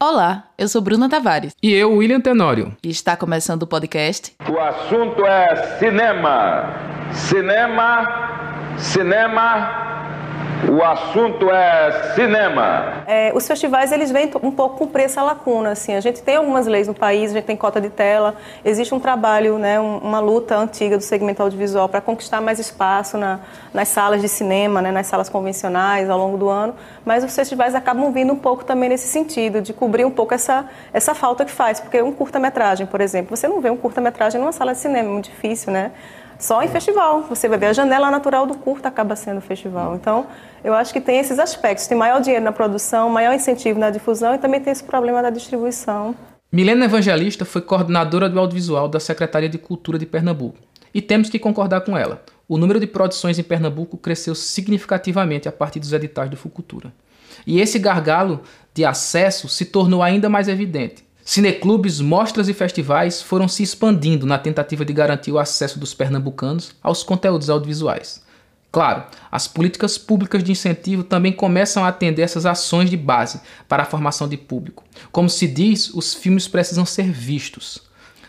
[0.00, 1.56] Olá, eu sou Bruna Tavares.
[1.60, 2.76] E eu, William Tenório.
[2.84, 4.32] E está começando o podcast.
[4.48, 6.72] O assunto é cinema.
[7.12, 9.87] Cinema, cinema,
[10.66, 13.04] o assunto é cinema.
[13.06, 15.70] É, os festivais eles vêm um pouco cumprir essa lacuna.
[15.70, 15.94] Assim.
[15.94, 18.34] A gente tem algumas leis no país, a gente tem cota de tela,
[18.64, 23.40] existe um trabalho, né, uma luta antiga do segmento audiovisual para conquistar mais espaço na,
[23.72, 26.74] nas salas de cinema, né, nas salas convencionais ao longo do ano.
[27.04, 30.66] Mas os festivais acabam vindo um pouco também nesse sentido, de cobrir um pouco essa,
[30.92, 31.80] essa falta que faz.
[31.80, 35.12] Porque um curta-metragem, por exemplo, você não vê um curta-metragem numa sala de cinema, é
[35.12, 35.92] muito difícil, né?
[36.38, 37.22] Só em festival.
[37.28, 39.96] Você vai ver a janela natural do curta acaba sendo festival.
[39.96, 40.26] Então,
[40.62, 41.88] eu acho que tem esses aspectos.
[41.88, 45.30] Tem maior dinheiro na produção, maior incentivo na difusão e também tem esse problema da
[45.30, 46.14] distribuição.
[46.50, 50.58] Milena Evangelista foi coordenadora do audiovisual da Secretaria de Cultura de Pernambuco.
[50.94, 52.22] E temos que concordar com ela.
[52.48, 56.92] O número de produções em Pernambuco cresceu significativamente a partir dos editais do Fucultura.
[57.46, 58.40] E esse gargalo
[58.72, 64.38] de acesso se tornou ainda mais evidente Cineclubes, mostras e festivais foram se expandindo na
[64.38, 68.22] tentativa de garantir o acesso dos pernambucanos aos conteúdos audiovisuais.
[68.72, 73.82] Claro, as políticas públicas de incentivo também começam a atender essas ações de base para
[73.82, 74.82] a formação de público.
[75.12, 77.82] Como se diz, os filmes precisam ser vistos.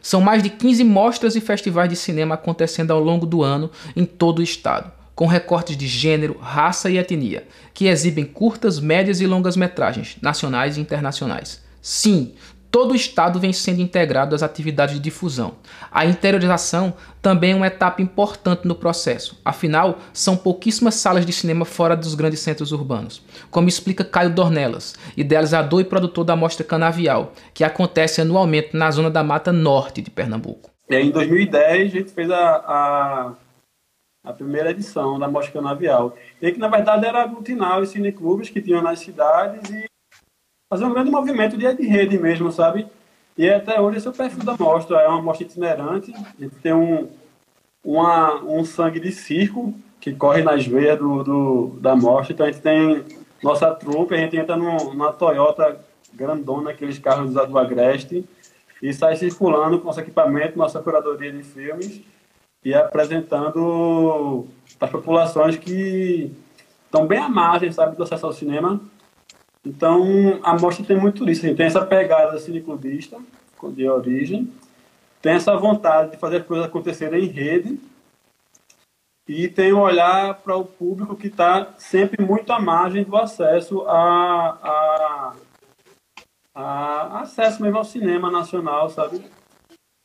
[0.00, 4.04] São mais de 15 mostras e festivais de cinema acontecendo ao longo do ano em
[4.04, 9.26] todo o estado, com recortes de gênero, raça e etnia, que exibem curtas, médias e
[9.26, 11.64] longas metragens, nacionais e internacionais.
[11.84, 12.32] Sim,
[12.74, 15.54] todo o Estado vem sendo integrado às atividades de difusão.
[15.92, 21.64] A interiorização também é uma etapa importante no processo, afinal, são pouquíssimas salas de cinema
[21.64, 27.32] fora dos grandes centros urbanos, como explica Caio Dornelas, idealizador e produtor da Mostra Canavial,
[27.54, 30.68] que acontece anualmente na zona da Mata Norte de Pernambuco.
[30.90, 33.32] Em 2010, a gente fez a, a,
[34.24, 38.60] a primeira edição da Mostra Canavial, e que na verdade era aglutinar os cineclubes que
[38.60, 39.93] tinham nas cidades e
[40.74, 42.86] fazer um grande movimento de, de rede mesmo, sabe?
[43.38, 46.72] E até hoje esse é o perfil da mostra, é uma mostra itinerante, gente tem
[46.72, 47.08] um,
[47.84, 52.50] uma, um sangue de circo que corre nas veias do, do, da mostra, então a
[52.50, 53.04] gente tem
[53.40, 55.78] nossa trupe, a gente entra no, numa Toyota
[56.12, 58.24] grandona, aqueles carros do Agreste,
[58.82, 62.00] e sai circulando com nosso equipamento, nossa curadoria de filmes,
[62.64, 64.46] e apresentando
[64.76, 66.32] para as populações que
[66.84, 68.80] estão bem à margem, sabe, do acesso ao cinema,
[69.64, 71.44] então, a mostra tem muito isso.
[71.44, 73.18] Assim, tem essa pegada cineclubista,
[73.72, 74.52] de origem,
[75.22, 77.80] tem essa vontade de fazer as coisas acontecerem em rede
[79.26, 83.82] e tem um olhar para o público que está sempre muito à margem do acesso
[83.88, 85.34] a, a,
[86.54, 89.24] a, acesso mesmo ao cinema nacional, sabe?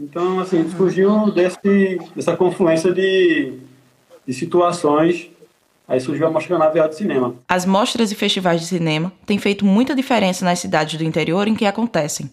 [0.00, 3.60] Então, assim, surgiu desse, dessa confluência de,
[4.26, 5.30] de situações
[5.92, 7.34] Aí surgiu a Mostra Canavial de Cinema.
[7.46, 11.54] As mostras e festivais de cinema têm feito muita diferença nas cidades do interior em
[11.54, 12.30] que acontecem.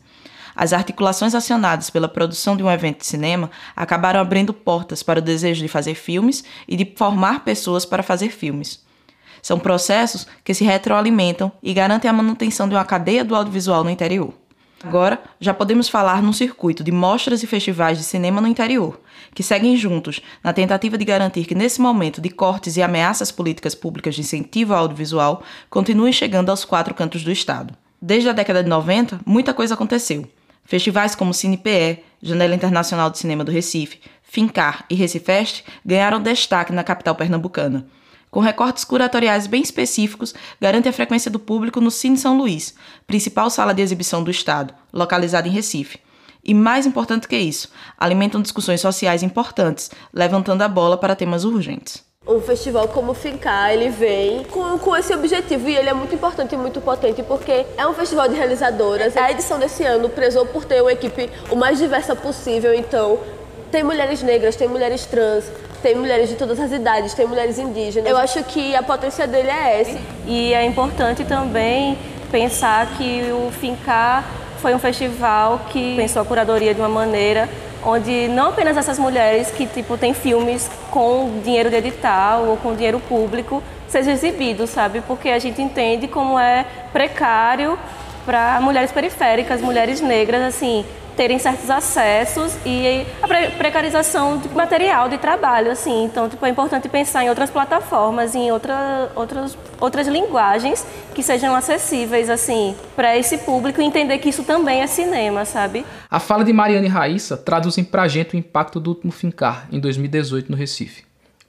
[0.56, 5.22] As articulações acionadas pela produção de um evento de cinema acabaram abrindo portas para o
[5.22, 8.82] desejo de fazer filmes e de formar pessoas para fazer filmes.
[9.42, 13.90] São processos que se retroalimentam e garantem a manutenção de uma cadeia do audiovisual no
[13.90, 14.34] interior.
[14.84, 19.00] Agora, já podemos falar num circuito de mostras e festivais de cinema no interior,
[19.36, 23.76] que seguem juntos na tentativa de garantir que, nesse momento de cortes e ameaças políticas
[23.76, 27.76] públicas de incentivo ao audiovisual, continuem chegando aos quatro cantos do Estado.
[28.02, 30.26] Desde a década de 90, muita coisa aconteceu.
[30.64, 36.84] Festivais como CinePE, Janela Internacional de Cinema do Recife, Fincar e Recifest ganharam destaque na
[36.84, 37.86] capital pernambucana
[38.32, 42.76] com recortes curatoriais bem específicos, garante a frequência do público no Cine São Luís,
[43.08, 46.00] principal sala de exibição do Estado, localizada em Recife.
[46.44, 52.08] E mais importante que isso, alimentam discussões sociais importantes, levantando a bola para temas urgentes.
[52.28, 56.14] Um festival como o Fincar, ele vem com, com esse objetivo e ele é muito
[56.14, 59.18] importante e muito potente porque é um festival de realizadoras.
[59.18, 63.18] A edição desse ano prezou por ter uma equipe o mais diversa possível, então
[63.72, 65.46] tem mulheres negras, tem mulheres trans,
[65.82, 68.10] tem mulheres de todas as idades, tem mulheres indígenas.
[68.10, 69.98] Eu acho que a potência dele é essa.
[70.26, 71.98] E é importante também
[72.32, 74.24] pensar que o Fincar
[74.62, 77.48] foi um festival que pensou a curadoria de uma maneira
[77.84, 82.76] onde não apenas essas mulheres que tipo têm filmes com dinheiro de edital ou com
[82.76, 85.02] dinheiro público sejam exibidos, sabe?
[85.02, 87.80] Porque a gente entende como é precário
[88.26, 90.86] para mulheres periféricas, mulheres negras, assim,
[91.20, 96.06] terem certos acessos e a precarização de material de trabalho, assim.
[96.06, 101.54] Então, tipo, é importante pensar em outras plataformas, em outra, outras, outras linguagens que sejam
[101.54, 105.86] acessíveis, assim, para esse público e entender que isso também é cinema, sabe?
[106.10, 110.50] A fala de Mariane Raíssa traduzem pra gente o impacto do último Fincar, em 2018,
[110.50, 111.04] no Recife.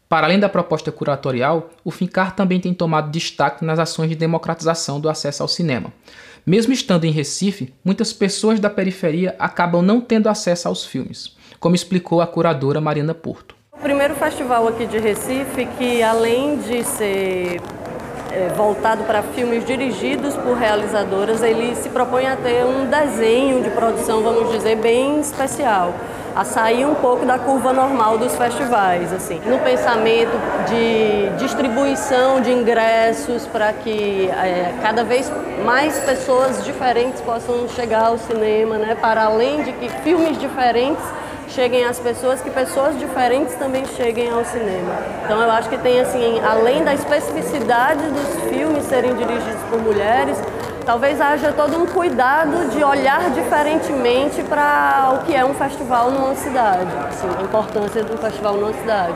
[0.08, 4.98] Para além da proposta curatorial, o FINCAR também tem tomado destaque nas ações de democratização
[4.98, 5.92] do acesso ao cinema.
[6.50, 11.76] Mesmo estando em Recife, muitas pessoas da periferia acabam não tendo acesso aos filmes, como
[11.76, 13.54] explicou a curadora Marina Porto.
[13.72, 17.60] O primeiro festival aqui de Recife, que além de ser
[18.32, 23.70] é, voltado para filmes dirigidos por realizadoras, ele se propõe a ter um desenho de
[23.70, 25.92] produção, vamos dizer, bem especial
[26.34, 29.40] a sair um pouco da curva normal dos festivais, assim.
[29.46, 30.30] No pensamento
[30.68, 35.30] de distribuição de ingressos para que é, cada vez
[35.64, 38.94] mais pessoas diferentes possam chegar ao cinema, né?
[38.94, 41.04] Para além de que filmes diferentes
[41.50, 44.94] cheguem às pessoas, que pessoas diferentes também cheguem ao cinema.
[45.24, 50.38] Então eu acho que tem assim, além da especificidade dos filmes serem dirigidos por mulheres,
[50.86, 56.34] talvez haja todo um cuidado de olhar diferentemente para o que é um festival numa
[56.34, 59.14] cidade, assim, a importância do festival numa cidade.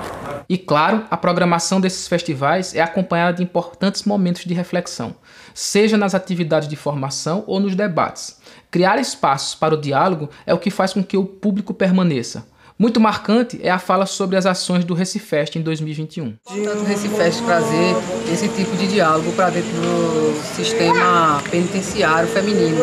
[0.49, 5.14] E claro, a programação desses festivais é acompanhada de importantes momentos de reflexão,
[5.55, 8.38] seja nas atividades de formação ou nos debates.
[8.70, 12.46] Criar espaços para o diálogo é o que faz com que o público permaneça,
[12.76, 16.35] muito marcante é a fala sobre as ações do Recifest em 2021.
[16.44, 17.94] Tanto o Recifest trazer
[18.32, 22.79] esse tipo de diálogo para dentro do sistema penitenciário feminino,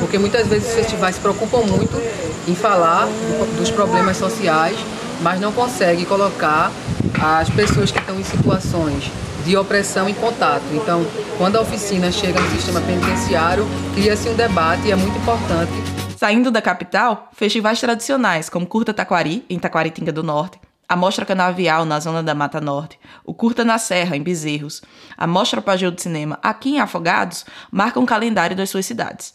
[0.00, 1.96] porque muitas vezes os festivais se preocupam muito
[2.48, 3.06] em falar
[3.56, 4.76] dos problemas sociais,
[5.22, 6.72] mas não conseguem colocar
[7.20, 9.10] as pessoas que estão em situações
[9.44, 10.64] de opressão em contato.
[10.72, 11.04] Então,
[11.38, 13.64] quando a oficina chega no sistema penitenciário,
[13.94, 19.44] cria-se um debate e é muito importante Saindo da capital, festivais tradicionais como Curta Taquari,
[19.50, 20.58] em Taquaritinga do Norte,
[20.88, 24.80] a Mostra Canavial, na zona da Mata Norte, o Curta na Serra, em Bezerros,
[25.14, 29.34] a Mostra Pageu de Cinema, aqui em Afogados, marcam o calendário das suas cidades.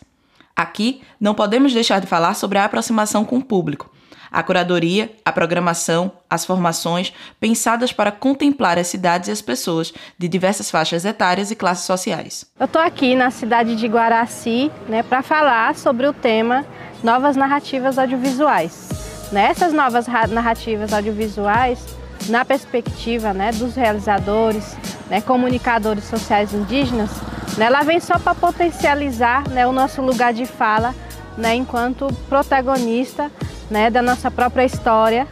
[0.56, 3.92] Aqui, não podemos deixar de falar sobre a aproximação com o público,
[4.32, 10.28] a curadoria, a programação, as formações pensadas para contemplar as cidades e as pessoas de
[10.28, 12.46] diversas faixas etárias e classes sociais.
[12.58, 16.66] Eu estou aqui na cidade de Guaraci né, para falar sobre o tema
[17.04, 18.90] Novas Narrativas Audiovisuais.
[19.32, 21.96] Nessas novas narrativas audiovisuais,
[22.30, 24.78] na perspectiva né, dos realizadores,
[25.10, 27.10] né, comunicadores sociais indígenas,
[27.58, 30.94] né, ela vem só para potencializar né, o nosso lugar de fala
[31.38, 33.32] né, enquanto protagonista
[33.72, 35.28] né, da nossa própria história,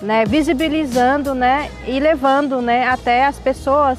[0.00, 3.98] né, visibilizando né, e levando né, até as pessoas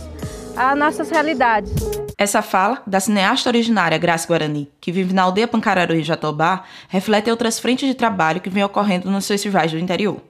[0.57, 1.71] a nossas realidades.
[2.17, 7.29] Essa fala, da cineasta originária Graça Guarani, que vive na aldeia Pancararu e Jatobá, reflete
[7.29, 10.21] outras frentes de trabalho que vêm ocorrendo nos festivais do interior.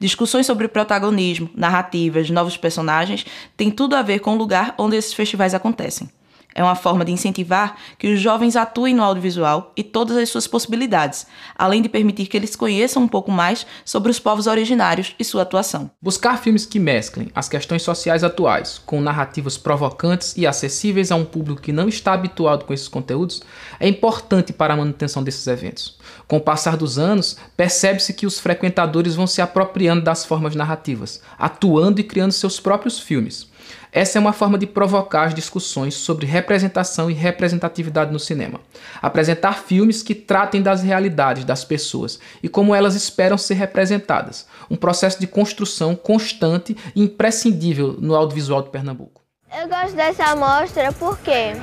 [0.00, 5.12] Discussões sobre protagonismo, narrativas, novos personagens têm tudo a ver com o lugar onde esses
[5.12, 6.08] festivais acontecem.
[6.54, 10.46] É uma forma de incentivar que os jovens atuem no audiovisual e todas as suas
[10.46, 15.24] possibilidades, além de permitir que eles conheçam um pouco mais sobre os povos originários e
[15.24, 15.90] sua atuação.
[16.02, 21.24] Buscar filmes que mesclem as questões sociais atuais com narrativas provocantes e acessíveis a um
[21.24, 23.42] público que não está habituado com esses conteúdos
[23.78, 25.96] é importante para a manutenção desses eventos.
[26.26, 31.22] Com o passar dos anos, percebe-se que os frequentadores vão se apropriando das formas narrativas,
[31.38, 33.47] atuando e criando seus próprios filmes.
[33.90, 38.60] Essa é uma forma de provocar as discussões sobre representação e representatividade no cinema.
[39.00, 44.46] Apresentar filmes que tratem das realidades das pessoas e como elas esperam ser representadas.
[44.70, 49.22] Um processo de construção constante e imprescindível no audiovisual de Pernambuco.
[49.60, 51.56] Eu gosto dessa amostra porque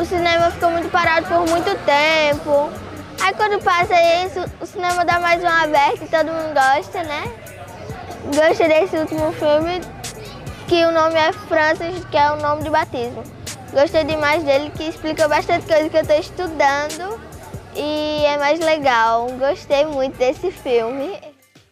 [0.00, 2.70] o cinema ficou muito parado por muito tempo.
[3.20, 3.94] Aí quando passa
[4.24, 7.24] isso, o cinema dá mais uma aberta e todo mundo gosta, né?
[8.26, 9.80] Gostei desse último filme
[10.66, 13.22] que o nome é Francis, que é o nome de batismo.
[13.72, 17.20] Gostei demais dele, que explica bastante coisa que eu estou estudando
[17.76, 19.28] e é mais legal.
[19.38, 21.20] Gostei muito desse filme.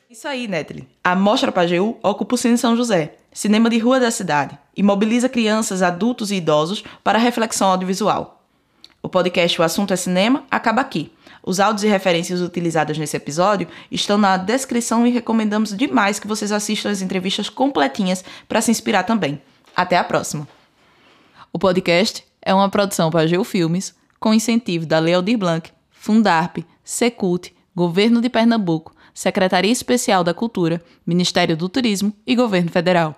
[0.08, 0.86] Isso aí, Netli.
[1.02, 5.28] A Mostra Pajeú ocupa o Cine São José, cinema de rua da cidade, e mobiliza
[5.28, 8.42] crianças, adultos e idosos para reflexão audiovisual.
[9.02, 11.12] O podcast O Assunto é Cinema acaba aqui.
[11.46, 16.50] Os áudios e referências utilizadas nesse episódio estão na descrição e recomendamos demais que vocês
[16.50, 19.42] assistam as entrevistas completinhas para se inspirar também.
[19.76, 20.48] Até a próxima!
[21.52, 27.52] O podcast é uma produção para Geofilmes, com incentivo da Lei Aldir Blanc, Fundarp, Secult,
[27.76, 33.14] Governo de Pernambuco, Secretaria Especial da Cultura, Ministério do Turismo e Governo Federal.